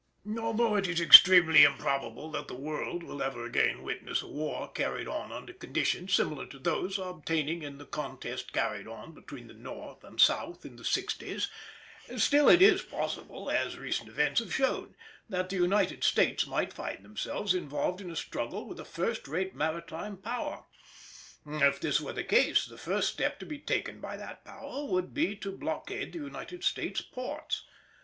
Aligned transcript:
Although 0.39 0.77
it 0.77 0.87
is 0.87 0.99
extremely 0.99 1.63
improbable 1.63 2.31
that 2.31 2.47
the 2.47 2.55
world 2.55 3.03
will 3.03 3.21
ever 3.21 3.45
again 3.45 3.83
witness 3.83 4.23
a 4.23 4.27
war 4.27 4.67
carried 4.71 5.07
on 5.07 5.31
under 5.31 5.53
conditions 5.53 6.11
similar 6.15 6.47
to 6.47 6.57
those 6.57 6.97
obtaining 6.97 7.61
in 7.61 7.77
the 7.77 7.85
contest 7.85 8.51
carried 8.51 8.87
on 8.87 9.11
between 9.11 9.45
the 9.45 9.53
North 9.53 10.03
and 10.03 10.19
South 10.19 10.65
in 10.65 10.75
the 10.75 10.83
sixties, 10.83 11.49
still 12.17 12.49
it 12.49 12.63
is 12.63 12.81
possible, 12.81 13.51
as 13.51 13.77
recent 13.77 14.09
events 14.09 14.39
have 14.39 14.51
shown, 14.51 14.95
that 15.29 15.49
the 15.49 15.57
United 15.57 16.03
States 16.03 16.47
might 16.47 16.73
find 16.73 17.05
themselves 17.05 17.53
involved 17.53 18.01
in 18.01 18.09
a 18.09 18.15
struggle 18.15 18.65
with 18.67 18.79
a 18.79 18.83
first 18.85 19.27
rate 19.27 19.53
maritime 19.53 20.17
Power. 20.17 20.63
If 21.45 21.79
this 21.79 22.01
were 22.01 22.13
the 22.13 22.23
case, 22.23 22.65
the 22.65 22.75
first 22.79 23.13
step 23.13 23.37
to 23.37 23.45
be 23.45 23.59
taken 23.59 23.99
by 24.01 24.17
that 24.17 24.45
Power 24.45 24.83
would 24.85 25.13
be 25.13 25.35
to 25.35 25.51
blockade 25.51 26.13
the 26.13 26.17
United 26.17 26.63
States 26.63 27.01
ports. 27.01 27.63